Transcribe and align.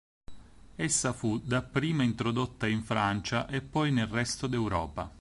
Essa 0.77 1.13
fu 1.13 1.37
dapprima 1.37 2.01
introdotta 2.01 2.65
in 2.65 2.81
Francia 2.81 3.47
e 3.47 3.61
poi 3.61 3.91
nel 3.91 4.07
resto 4.07 4.47
d'Europa. 4.47 5.07